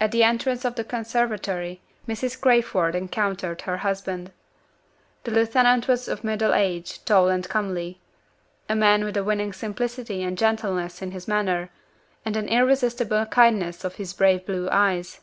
At 0.00 0.10
the 0.10 0.24
entrance 0.24 0.62
to 0.62 0.70
the 0.70 0.82
conservatory, 0.82 1.80
Mrs. 2.08 2.40
Crayford 2.40 2.96
encountered 2.96 3.62
her 3.62 3.76
husband. 3.76 4.32
The 5.22 5.30
lieutenant 5.30 5.86
was 5.86 6.08
of 6.08 6.24
middle 6.24 6.52
age, 6.52 7.04
tall 7.04 7.28
and 7.28 7.48
comely. 7.48 8.00
A 8.68 8.74
man 8.74 9.04
with 9.04 9.16
a 9.16 9.22
winning 9.22 9.52
simplicity 9.52 10.24
and 10.24 10.36
gentleness 10.36 11.02
in 11.02 11.12
his 11.12 11.28
manner, 11.28 11.70
and 12.24 12.36
an 12.36 12.48
irresistible 12.48 13.26
kindness 13.26 13.84
in 13.84 13.92
his 13.92 14.12
brave 14.12 14.44
blue 14.44 14.68
eyes. 14.72 15.20